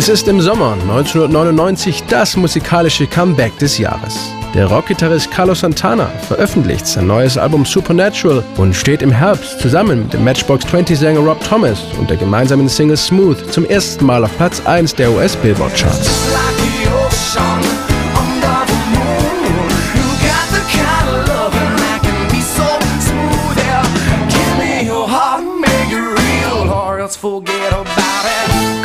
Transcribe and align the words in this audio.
Es 0.00 0.08
ist 0.08 0.28
im 0.28 0.40
Sommer 0.40 0.72
1999 0.80 2.04
das 2.08 2.34
musikalische 2.34 3.06
Comeback 3.06 3.58
des 3.58 3.76
Jahres. 3.76 4.32
Der 4.54 4.64
Rockgitarrist 4.64 5.30
Carlos 5.30 5.60
Santana 5.60 6.06
veröffentlicht 6.26 6.86
sein 6.86 7.06
neues 7.06 7.36
Album 7.36 7.66
Supernatural 7.66 8.42
und 8.56 8.74
steht 8.74 9.02
im 9.02 9.12
Herbst 9.12 9.60
zusammen 9.60 10.04
mit 10.04 10.14
dem 10.14 10.24
Matchbox 10.24 10.64
20-Sänger 10.64 11.20
Rob 11.20 11.44
Thomas 11.44 11.82
und 11.98 12.08
der 12.08 12.16
gemeinsamen 12.16 12.70
Single 12.70 12.96
Smooth 12.96 13.52
zum 13.52 13.66
ersten 13.66 14.06
Mal 14.06 14.24
auf 14.24 14.34
Platz 14.38 14.62
1 14.64 14.94
der 14.94 15.12
US-Billboard-Charts. 15.12 16.08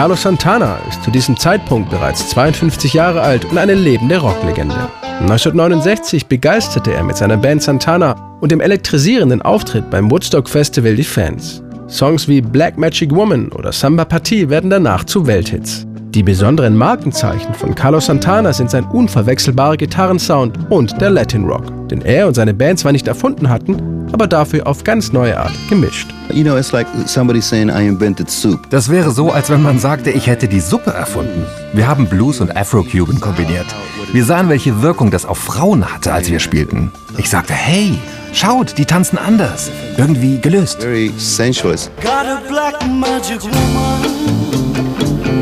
Carlos 0.00 0.22
Santana 0.22 0.78
ist 0.88 1.04
zu 1.04 1.10
diesem 1.10 1.36
Zeitpunkt 1.36 1.90
bereits 1.90 2.30
52 2.30 2.94
Jahre 2.94 3.20
alt 3.20 3.44
und 3.44 3.58
eine 3.58 3.74
lebende 3.74 4.16
Rocklegende. 4.16 4.88
1969 5.20 6.26
begeisterte 6.26 6.94
er 6.94 7.04
mit 7.04 7.18
seiner 7.18 7.36
Band 7.36 7.62
Santana 7.62 8.16
und 8.40 8.50
dem 8.50 8.62
elektrisierenden 8.62 9.42
Auftritt 9.42 9.90
beim 9.90 10.10
Woodstock 10.10 10.48
Festival 10.48 10.96
die 10.96 11.04
Fans. 11.04 11.62
Songs 11.86 12.28
wie 12.28 12.40
Black 12.40 12.78
Magic 12.78 13.14
Woman 13.14 13.52
oder 13.52 13.72
Samba 13.72 14.06
Partie 14.06 14.48
werden 14.48 14.70
danach 14.70 15.04
zu 15.04 15.26
Welthits. 15.26 15.86
Die 16.14 16.24
besonderen 16.24 16.76
Markenzeichen 16.76 17.54
von 17.54 17.72
Carlos 17.76 18.06
Santana 18.06 18.52
sind 18.52 18.68
sein 18.68 18.84
unverwechselbarer 18.84 19.76
Gitarrensound 19.76 20.58
und 20.68 21.00
der 21.00 21.10
Latin 21.10 21.44
Rock, 21.44 21.66
den 21.88 22.02
er 22.02 22.26
und 22.26 22.34
seine 22.34 22.52
Band 22.52 22.80
zwar 22.80 22.90
nicht 22.90 23.06
erfunden 23.06 23.48
hatten, 23.48 24.08
aber 24.12 24.26
dafür 24.26 24.66
auf 24.66 24.82
ganz 24.82 25.12
neue 25.12 25.38
Art 25.38 25.52
gemischt. 25.68 26.12
You 26.32 26.42
know, 26.42 26.56
it's 26.56 26.72
like 26.72 26.88
somebody 27.06 27.40
saying 27.40 27.68
I 27.68 27.86
invented 27.86 28.28
soup. 28.28 28.68
Das 28.70 28.88
wäre 28.88 29.12
so, 29.12 29.30
als 29.30 29.50
wenn 29.50 29.62
man 29.62 29.78
sagte, 29.78 30.10
ich 30.10 30.26
hätte 30.26 30.48
die 30.48 30.58
Suppe 30.58 30.90
erfunden. 30.90 31.46
Wir 31.74 31.86
haben 31.86 32.06
Blues 32.06 32.40
und 32.40 32.56
Afro-Cuban 32.56 33.20
kombiniert. 33.20 33.66
Wir 34.12 34.24
sahen, 34.24 34.48
welche 34.48 34.82
Wirkung 34.82 35.12
das 35.12 35.24
auf 35.24 35.38
Frauen 35.38 35.84
hatte, 35.94 36.12
als 36.12 36.28
wir 36.28 36.40
spielten. 36.40 36.90
Ich 37.18 37.30
sagte, 37.30 37.52
hey, 37.52 37.96
schaut, 38.32 38.78
die 38.78 38.84
tanzen 38.84 39.16
anders. 39.16 39.70
Irgendwie 39.96 40.40
gelöst. 40.40 40.82
Very 40.82 41.12
sensuous. 41.18 41.88
Got 42.02 42.26
a 42.26 42.40
black 42.48 42.84
magic 42.88 43.44
woman. 43.44 45.39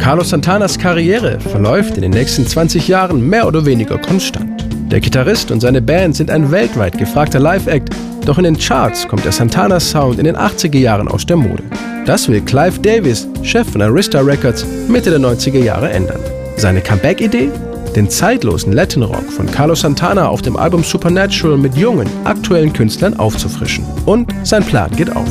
Carlos 0.00 0.30
Santanas 0.30 0.78
Karriere 0.78 1.38
verläuft 1.38 1.96
in 1.96 2.02
den 2.02 2.12
nächsten 2.12 2.46
20 2.46 2.88
Jahren 2.88 3.28
mehr 3.28 3.46
oder 3.46 3.66
weniger 3.66 3.98
konstant. 3.98 4.64
Der 4.90 5.00
Gitarrist 5.00 5.50
und 5.50 5.60
seine 5.60 5.82
Band 5.82 6.16
sind 6.16 6.30
ein 6.30 6.50
weltweit 6.50 6.96
gefragter 6.96 7.40
Live-Act, 7.40 7.90
doch 8.24 8.38
in 8.38 8.44
den 8.44 8.58
Charts 8.58 9.06
kommt 9.06 9.24
der 9.24 9.32
Santana-Sound 9.32 10.18
in 10.18 10.24
den 10.24 10.36
80er 10.36 10.78
Jahren 10.78 11.08
aus 11.08 11.26
der 11.26 11.36
Mode. 11.36 11.62
Das 12.06 12.26
will 12.28 12.40
Clive 12.40 12.78
Davis, 12.80 13.28
Chef 13.42 13.70
von 13.70 13.82
Arista 13.82 14.20
Records, 14.20 14.64
Mitte 14.88 15.10
der 15.10 15.20
90er 15.20 15.62
Jahre 15.62 15.90
ändern. 15.90 16.20
Seine 16.56 16.80
Comeback-Idee? 16.80 17.50
Den 17.94 18.08
zeitlosen 18.08 18.72
Latin 18.72 19.02
Rock 19.02 19.30
von 19.30 19.50
Carlos 19.50 19.80
Santana 19.80 20.28
auf 20.28 20.40
dem 20.40 20.56
Album 20.56 20.82
Supernatural 20.82 21.58
mit 21.58 21.76
jungen, 21.76 22.08
aktuellen 22.24 22.72
Künstlern 22.72 23.18
aufzufrischen. 23.18 23.84
Und 24.06 24.32
sein 24.44 24.64
Plan 24.64 24.90
geht 24.96 25.14
auf. 25.14 25.28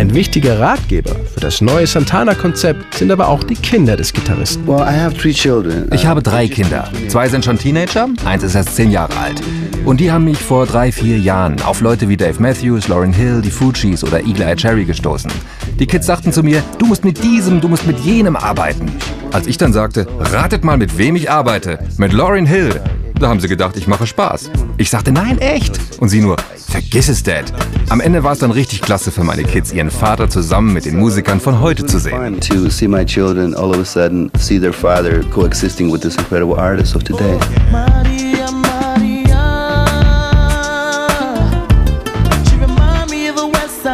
Ein 0.00 0.14
wichtiger 0.14 0.58
Ratgeber 0.58 1.14
für 1.34 1.40
das 1.40 1.60
neue 1.60 1.86
Santana-Konzept 1.86 2.94
sind 2.94 3.12
aber 3.12 3.28
auch 3.28 3.44
die 3.44 3.54
Kinder 3.54 3.98
des 3.98 4.14
Gitarristen. 4.14 4.66
Well, 4.66 4.80
I 4.80 4.98
have 4.98 5.14
three 5.14 5.34
children. 5.34 5.90
Ich 5.92 6.06
habe 6.06 6.22
drei 6.22 6.48
Kinder. 6.48 6.90
Zwei 7.08 7.28
sind 7.28 7.44
schon 7.44 7.58
Teenager, 7.58 8.08
eins 8.24 8.42
ist 8.42 8.54
erst 8.54 8.76
zehn 8.76 8.90
Jahre 8.90 9.14
alt. 9.18 9.42
Und 9.84 10.00
die 10.00 10.10
haben 10.10 10.24
mich 10.24 10.38
vor 10.38 10.64
drei, 10.64 10.90
vier 10.90 11.18
Jahren 11.18 11.60
auf 11.60 11.82
Leute 11.82 12.08
wie 12.08 12.16
Dave 12.16 12.40
Matthews, 12.40 12.88
Lauryn 12.88 13.12
Hill, 13.12 13.42
die 13.42 13.50
Fugees 13.50 14.02
oder 14.02 14.20
Eagle 14.20 14.46
Eye 14.46 14.56
Cherry 14.56 14.86
gestoßen. 14.86 15.30
Die 15.78 15.86
Kids 15.86 16.06
sagten 16.06 16.32
zu 16.32 16.42
mir, 16.42 16.62
du 16.78 16.86
musst 16.86 17.04
mit 17.04 17.22
diesem, 17.22 17.60
du 17.60 17.68
musst 17.68 17.86
mit 17.86 17.98
jenem 17.98 18.36
arbeiten. 18.36 18.90
Als 19.32 19.46
ich 19.46 19.58
dann 19.58 19.74
sagte, 19.74 20.06
ratet 20.18 20.64
mal, 20.64 20.78
mit 20.78 20.96
wem 20.96 21.14
ich 21.14 21.30
arbeite. 21.30 21.78
Mit 21.98 22.14
Lauryn 22.14 22.46
Hill. 22.46 22.80
Da 23.20 23.28
haben 23.28 23.40
sie 23.40 23.48
gedacht, 23.48 23.76
ich 23.76 23.86
mache 23.86 24.06
Spaß. 24.06 24.50
Ich 24.78 24.88
sagte, 24.88 25.12
nein, 25.12 25.36
echt. 25.40 25.78
Und 26.00 26.08
sie 26.08 26.22
nur, 26.22 26.36
vergiss 26.90 27.08
es, 27.08 27.22
Dad. 27.22 27.52
Am 27.88 28.00
Ende 28.00 28.24
war 28.24 28.32
es 28.32 28.40
dann 28.40 28.50
richtig 28.50 28.80
klasse 28.80 29.12
für 29.12 29.22
meine 29.22 29.44
Kids, 29.44 29.72
ihren 29.72 29.92
Vater 29.92 30.28
zusammen 30.28 30.72
mit 30.72 30.86
den 30.86 30.98
Musikern 30.98 31.38
von 31.38 31.60
heute 31.60 31.86
zu 31.86 32.00
sehen. 32.00 32.40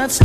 This. 0.06 0.20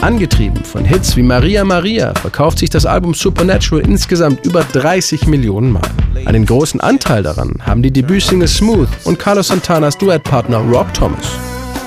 Angetrieben 0.00 0.64
von 0.64 0.84
Hits 0.84 1.16
wie 1.16 1.22
Maria 1.22 1.64
Maria 1.64 2.14
verkauft 2.14 2.58
sich 2.58 2.70
das 2.70 2.86
Album 2.86 3.14
Supernatural 3.14 3.84
insgesamt 3.84 4.46
über 4.46 4.62
30 4.62 5.26
Millionen 5.26 5.72
Mal. 5.72 5.82
Einen 6.24 6.46
großen 6.46 6.80
Anteil 6.80 7.22
daran 7.22 7.54
haben 7.62 7.82
die 7.82 7.90
Debütsingle 7.90 8.48
Smooth 8.48 8.88
und 9.04 9.18
Carlos 9.18 9.48
Santanas 9.48 9.98
Duettpartner 9.98 10.58
Rob 10.58 10.92
Thomas. 10.94 11.26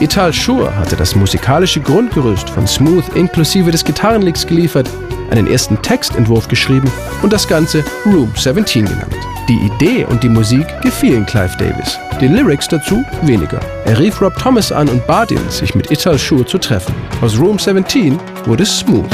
Ital 0.01 0.33
Schur 0.33 0.75
hatte 0.75 0.95
das 0.97 1.15
musikalische 1.15 1.79
Grundgerüst 1.79 2.49
von 2.49 2.67
Smooth 2.67 3.15
inklusive 3.15 3.71
des 3.71 3.85
Gitarrenlicks 3.85 4.45
geliefert, 4.45 4.89
einen 5.31 5.47
ersten 5.47 5.81
Textentwurf 5.81 6.47
geschrieben 6.49 6.91
und 7.21 7.31
das 7.31 7.47
Ganze 7.47 7.83
Room 8.05 8.31
17 8.35 8.85
genannt. 8.85 9.15
Die 9.47 9.71
Idee 9.73 10.05
und 10.05 10.21
die 10.21 10.29
Musik 10.29 10.65
gefielen 10.81 11.25
Clive 11.25 11.55
Davis, 11.57 11.97
die 12.19 12.27
Lyrics 12.27 12.67
dazu 12.67 13.03
weniger. 13.21 13.59
Er 13.85 13.97
rief 13.97 14.21
Rob 14.21 14.37
Thomas 14.37 14.71
an 14.71 14.89
und 14.89 15.05
bat 15.07 15.31
ihn, 15.31 15.49
sich 15.49 15.75
mit 15.75 15.91
Ital 15.91 16.19
Schur 16.19 16.45
zu 16.45 16.57
treffen. 16.57 16.93
Aus 17.21 17.39
Room 17.39 17.57
17 17.57 18.19
wurde 18.45 18.65
Smooth. 18.65 19.05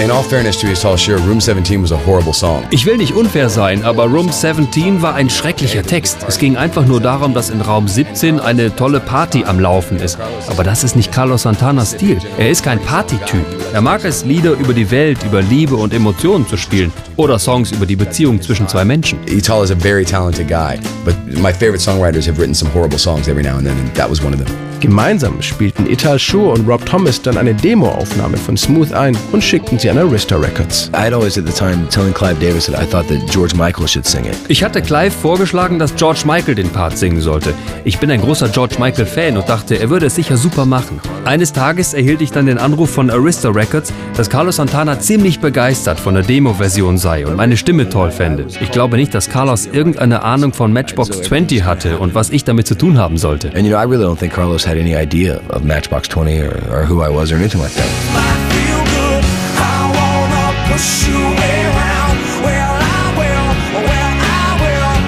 In 0.00 0.10
all 0.10 0.22
fairness 0.22 0.58
to 0.60 0.66
Ital 0.66 0.96
Sure, 0.96 1.18
Room 1.18 1.42
17 1.42 1.82
was 1.82 1.92
a 1.92 2.06
horrible 2.06 2.32
song. 2.32 2.64
Ich 2.70 2.86
will 2.86 2.96
nicht 2.96 3.12
unfair 3.12 3.50
sein, 3.50 3.84
aber 3.84 4.04
Room 4.04 4.32
17 4.32 5.02
war 5.02 5.14
ein 5.14 5.28
schrecklicher 5.28 5.82
Text. 5.82 6.24
Es 6.26 6.38
ging 6.38 6.56
einfach 6.56 6.86
nur 6.86 7.02
darum, 7.02 7.34
dass 7.34 7.50
in 7.50 7.60
Raum 7.60 7.86
17 7.86 8.40
eine 8.40 8.74
tolle 8.74 8.98
Party 9.00 9.44
am 9.44 9.60
Laufen 9.60 9.98
ist. 9.98 10.18
Aber 10.48 10.64
das 10.64 10.84
ist 10.84 10.96
nicht 10.96 11.12
Carlos 11.12 11.42
Santanas 11.42 11.92
Stil. 11.92 12.18
Er 12.38 12.48
ist 12.48 12.64
kein 12.64 12.80
Partytyp. 12.80 13.44
Er 13.74 13.82
mag 13.82 14.02
es, 14.06 14.24
Lieder 14.24 14.52
über 14.52 14.72
die 14.72 14.90
Welt, 14.90 15.18
über 15.22 15.42
Liebe 15.42 15.76
und 15.76 15.92
Emotionen 15.92 16.48
zu 16.48 16.56
spielen. 16.56 16.90
Oder 17.16 17.38
Songs 17.38 17.70
über 17.70 17.84
die 17.84 17.96
Beziehung 17.96 18.40
zwischen 18.40 18.66
zwei 18.68 18.86
Menschen. 18.86 19.18
Ital 19.26 19.62
is 19.62 19.70
a 19.70 19.76
very 19.76 20.06
talented 20.06 20.48
guy, 20.48 20.78
but 21.04 21.14
my 21.42 21.52
favorite 21.52 21.82
songwriters 21.82 22.26
have 22.26 22.38
written 22.38 22.54
some 22.54 22.72
horrible 22.72 22.98
songs 22.98 23.28
every 23.28 23.42
now 23.42 23.58
and 23.58 23.66
then, 23.66 23.76
and 23.76 23.94
that 23.94 24.08
was 24.08 24.24
one 24.24 24.32
of 24.32 24.42
them. 24.42 24.69
Gemeinsam 24.80 25.42
spielten 25.42 25.86
Ital 25.86 26.18
Schur 26.18 26.54
und 26.54 26.66
Rob 26.66 26.84
Thomas 26.86 27.20
dann 27.20 27.36
eine 27.36 27.54
Demoaufnahme 27.54 28.38
von 28.38 28.56
Smooth 28.56 28.92
ein 28.94 29.16
und 29.32 29.44
schickten 29.44 29.78
sie 29.78 29.90
an 29.90 29.98
Arista 29.98 30.36
Records. 30.36 30.90
Michael. 33.56 33.84
Ich 34.48 34.64
hatte 34.64 34.80
Clive 34.80 35.10
vorgeschlagen, 35.10 35.78
dass 35.78 35.94
George 35.94 36.22
Michael 36.24 36.54
den 36.54 36.70
Part 36.70 36.96
singen 36.96 37.20
sollte. 37.20 37.52
Ich 37.84 37.98
bin 37.98 38.10
ein 38.10 38.22
großer 38.22 38.48
George 38.48 38.76
Michael-Fan 38.78 39.36
und 39.36 39.48
dachte, 39.48 39.78
er 39.78 39.90
würde 39.90 40.06
es 40.06 40.14
sicher 40.14 40.38
super 40.38 40.64
machen. 40.64 41.00
Eines 41.24 41.52
Tages 41.52 41.92
erhielt 41.92 42.22
ich 42.22 42.32
dann 42.32 42.46
den 42.46 42.56
Anruf 42.58 42.90
von 42.90 43.10
Arista 43.10 43.50
Records, 43.50 43.92
dass 44.16 44.30
Carlos 44.30 44.56
Santana 44.56 44.98
ziemlich 44.98 45.40
begeistert 45.40 46.00
von 46.00 46.14
der 46.14 46.22
Demo-Version 46.22 46.96
sei 46.96 47.26
und 47.26 47.36
meine 47.36 47.56
Stimme 47.58 47.88
toll 47.88 48.10
fände. 48.10 48.46
Ich 48.60 48.70
glaube 48.70 48.96
nicht, 48.96 49.14
dass 49.14 49.28
Carlos 49.28 49.66
irgendeine 49.66 50.22
Ahnung 50.22 50.54
von 50.54 50.72
Matchbox 50.72 51.22
20 51.22 51.64
hatte 51.64 51.98
und 51.98 52.14
was 52.14 52.30
ich 52.30 52.44
damit 52.44 52.66
zu 52.66 52.74
tun 52.74 52.98
haben 52.98 53.18
sollte. 53.18 53.48
And 53.48 53.66
you 53.66 53.70
know, 53.70 53.78
I 53.78 53.84
really 53.84 54.04
don't 54.04 54.18
think 54.18 54.32
Carlos 54.32 54.66
had 54.70 54.78
any 54.78 54.94
idea 54.94 55.38
of 55.50 55.64
Matchbox 55.64 56.06
20 56.06 56.40
or, 56.40 56.52
or 56.70 56.84
who 56.84 57.02
I 57.02 57.08
was 57.08 57.32
or 57.32 57.34
anything 57.34 57.60
like 57.60 57.72
that. 57.72 59.00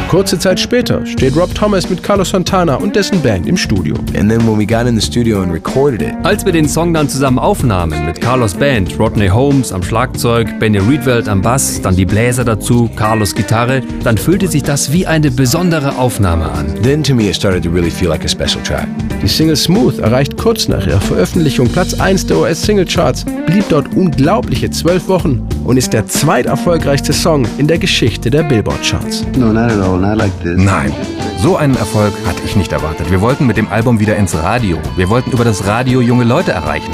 Kurze 0.08 0.38
Zeit 0.38 0.60
später 0.60 1.06
steht 1.06 1.34
Rob 1.36 1.54
Thomas 1.54 1.88
mit 1.88 2.02
Carlos 2.02 2.28
Santana 2.28 2.74
und 2.74 2.94
dessen 2.94 3.22
Band 3.22 3.46
im 3.46 3.56
Studio. 3.56 3.94
And 4.14 4.30
then 4.30 4.46
when 4.46 4.58
we 4.58 4.66
got 4.66 4.86
in 4.86 4.94
the 4.94 5.06
studio 5.06 5.40
and 5.40 5.50
recorded 5.50 6.02
it, 6.02 6.12
Als 6.22 6.44
wir 6.44 6.52
den 6.52 6.68
Song 6.68 6.92
dann 6.92 7.08
zusammen 7.08 7.38
aufnahmen 7.38 8.04
mit 8.04 8.20
Carlos 8.20 8.52
Band, 8.52 8.98
Rodney 8.98 9.28
Holmes 9.28 9.72
am 9.72 9.82
Schlagzeug, 9.82 10.58
Benny 10.58 10.78
Riedwald 10.80 11.28
am 11.30 11.40
Bass, 11.40 11.80
dann 11.80 11.96
die 11.96 12.04
Bläser 12.04 12.44
dazu, 12.44 12.90
Carlos 12.94 13.34
Gitarre, 13.34 13.80
dann 14.04 14.18
fühlte 14.18 14.48
sich 14.48 14.62
das 14.62 14.92
wie 14.92 15.06
eine 15.06 15.30
besondere 15.30 15.96
Aufnahme 15.96 16.50
an. 16.50 16.66
then 16.82 17.02
to 17.02 17.14
me 17.14 17.30
it 17.30 17.34
started 17.36 17.62
to 17.62 17.70
really 17.70 17.90
feel 17.90 18.10
like 18.10 18.22
a 18.22 18.28
special 18.28 18.62
track. 18.62 18.88
Die 19.22 19.28
Single 19.28 19.54
Smooth 19.54 20.00
erreicht 20.00 20.36
kurz 20.36 20.66
nach 20.66 20.84
ihrer 20.84 21.00
Veröffentlichung 21.00 21.68
Platz 21.68 21.94
1 21.94 22.26
der 22.26 22.38
US-Singlecharts, 22.38 23.24
blieb 23.46 23.68
dort 23.68 23.94
unglaubliche 23.94 24.68
zwölf 24.70 25.06
Wochen 25.06 25.46
und 25.62 25.76
ist 25.76 25.92
der 25.92 26.08
zweiterfolgreichste 26.08 27.12
Song 27.12 27.46
in 27.56 27.68
der 27.68 27.78
Geschichte 27.78 28.30
der 28.30 28.42
Billboard-Charts. 28.42 29.24
No, 29.36 29.52
not 29.52 29.70
at 29.70 29.80
all. 29.80 29.96
Not 30.00 30.18
like 30.18 30.32
this. 30.42 30.56
Nein, 30.56 30.92
so 31.40 31.56
einen 31.56 31.76
Erfolg 31.76 32.12
hatte 32.26 32.40
ich 32.44 32.56
nicht 32.56 32.72
erwartet. 32.72 33.12
Wir 33.12 33.20
wollten 33.20 33.46
mit 33.46 33.56
dem 33.56 33.68
Album 33.68 34.00
wieder 34.00 34.16
ins 34.16 34.34
Radio. 34.34 34.78
Wir 34.96 35.08
wollten 35.08 35.30
über 35.30 35.44
das 35.44 35.66
Radio 35.66 36.00
junge 36.00 36.24
Leute 36.24 36.50
erreichen. 36.50 36.92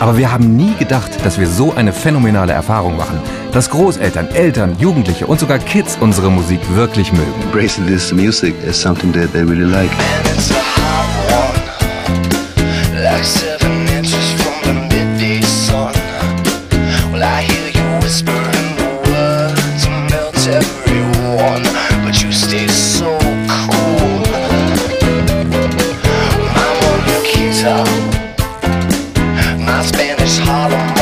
Aber 0.00 0.16
wir 0.16 0.32
haben 0.32 0.56
nie 0.56 0.74
gedacht, 0.78 1.10
dass 1.22 1.38
wir 1.38 1.48
so 1.48 1.74
eine 1.74 1.92
phänomenale 1.92 2.54
Erfahrung 2.54 2.96
machen, 2.96 3.18
dass 3.52 3.68
Großeltern, 3.68 4.28
Eltern, 4.28 4.74
Jugendliche 4.78 5.26
und 5.26 5.38
sogar 5.38 5.58
Kids 5.58 5.98
unsere 6.00 6.30
Musik 6.30 6.60
wirklich 6.74 7.12
mögen. 7.12 7.42
Embracing 7.42 7.86
this 7.86 8.10
music 8.10 8.54
as 8.66 8.80
something 8.80 9.12
that 9.12 9.30
they 9.34 9.42
really 9.42 9.70
like. 9.70 9.90
Seven 13.22 13.88
inches 13.88 14.32
from 14.40 14.62
the 14.64 14.74
midday 14.90 15.40
sun. 15.42 15.92
Well, 17.12 17.22
I 17.22 17.42
hear 17.42 17.68
you 17.68 17.86
whispering 18.02 18.76
the 18.80 18.88
words 19.08 19.88
melt 20.10 20.46
everyone, 20.46 21.64
but 22.04 22.22
you 22.22 22.32
stay 22.32 22.66
so 22.68 23.18
cool. 23.48 23.98
My 29.66 29.82
Spanish 29.82 30.38
Harlem. 30.38 30.97